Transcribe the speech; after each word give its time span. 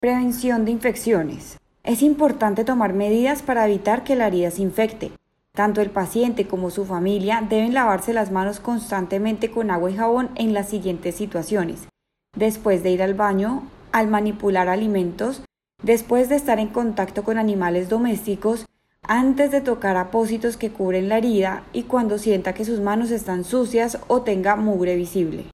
Prevención 0.00 0.64
de 0.64 0.70
infecciones. 0.70 1.58
Es 1.82 2.02
importante 2.02 2.64
tomar 2.64 2.92
medidas 2.92 3.42
para 3.42 3.66
evitar 3.66 4.04
que 4.04 4.14
la 4.14 4.28
herida 4.28 4.52
se 4.52 4.62
infecte. 4.62 5.10
Tanto 5.52 5.80
el 5.80 5.90
paciente 5.90 6.46
como 6.46 6.70
su 6.70 6.84
familia 6.84 7.44
deben 7.50 7.74
lavarse 7.74 8.12
las 8.12 8.30
manos 8.30 8.60
constantemente 8.60 9.50
con 9.50 9.72
agua 9.72 9.90
y 9.90 9.96
jabón 9.96 10.30
en 10.36 10.54
las 10.54 10.68
siguientes 10.68 11.16
situaciones. 11.16 11.88
Después 12.36 12.84
de 12.84 12.90
ir 12.90 13.02
al 13.02 13.14
baño, 13.14 13.64
al 13.90 14.06
manipular 14.06 14.68
alimentos, 14.68 15.42
después 15.82 16.28
de 16.28 16.36
estar 16.36 16.60
en 16.60 16.68
contacto 16.68 17.24
con 17.24 17.36
animales 17.36 17.88
domésticos, 17.88 18.66
antes 19.02 19.50
de 19.50 19.62
tocar 19.62 19.96
apósitos 19.96 20.56
que 20.56 20.70
cubren 20.70 21.08
la 21.08 21.18
herida 21.18 21.64
y 21.72 21.82
cuando 21.82 22.18
sienta 22.18 22.52
que 22.52 22.64
sus 22.64 22.78
manos 22.78 23.10
están 23.10 23.42
sucias 23.42 23.98
o 24.06 24.22
tenga 24.22 24.54
mugre 24.54 24.94
visible. 24.94 25.46